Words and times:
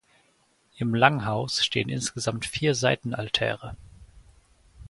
Im 0.77 0.95
Langhaus 0.95 1.63
stehen 1.63 1.87
insgesamt 1.89 2.47
vier 2.47 2.73
Seitenaltäre. 2.73 3.77